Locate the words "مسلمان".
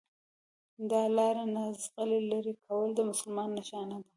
3.11-3.49